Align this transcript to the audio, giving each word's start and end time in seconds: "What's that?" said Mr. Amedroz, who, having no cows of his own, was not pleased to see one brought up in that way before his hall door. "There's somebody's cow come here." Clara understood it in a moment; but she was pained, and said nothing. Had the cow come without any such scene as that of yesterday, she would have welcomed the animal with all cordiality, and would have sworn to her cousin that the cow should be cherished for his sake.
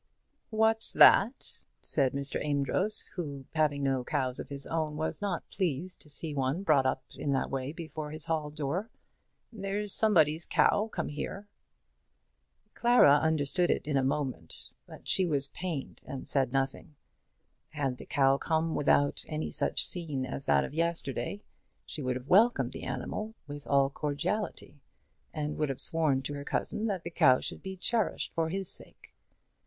"What's 0.49 0.91
that?" 0.93 1.61
said 1.79 2.13
Mr. 2.13 2.43
Amedroz, 2.43 3.11
who, 3.13 3.45
having 3.53 3.83
no 3.83 4.03
cows 4.03 4.39
of 4.39 4.49
his 4.49 4.65
own, 4.65 4.97
was 4.97 5.21
not 5.21 5.47
pleased 5.51 6.01
to 6.01 6.09
see 6.09 6.33
one 6.33 6.63
brought 6.63 6.87
up 6.87 7.03
in 7.13 7.33
that 7.33 7.51
way 7.51 7.71
before 7.71 8.09
his 8.09 8.25
hall 8.25 8.49
door. 8.49 8.89
"There's 9.53 9.93
somebody's 9.93 10.47
cow 10.47 10.87
come 10.91 11.09
here." 11.09 11.47
Clara 12.73 13.17
understood 13.17 13.69
it 13.69 13.87
in 13.87 13.95
a 13.95 14.01
moment; 14.03 14.71
but 14.87 15.07
she 15.07 15.23
was 15.27 15.49
pained, 15.49 16.01
and 16.07 16.27
said 16.27 16.51
nothing. 16.51 16.95
Had 17.69 17.97
the 17.97 18.07
cow 18.07 18.39
come 18.39 18.73
without 18.73 19.23
any 19.27 19.51
such 19.51 19.85
scene 19.85 20.25
as 20.25 20.45
that 20.45 20.63
of 20.63 20.73
yesterday, 20.73 21.43
she 21.85 22.01
would 22.01 22.15
have 22.15 22.27
welcomed 22.27 22.71
the 22.71 22.85
animal 22.85 23.35
with 23.45 23.67
all 23.67 23.91
cordiality, 23.91 24.81
and 25.31 25.57
would 25.59 25.69
have 25.69 25.79
sworn 25.79 26.23
to 26.23 26.33
her 26.33 26.43
cousin 26.43 26.87
that 26.87 27.03
the 27.03 27.11
cow 27.11 27.39
should 27.39 27.61
be 27.61 27.77
cherished 27.77 28.33
for 28.33 28.49
his 28.49 28.67
sake. 28.67 29.13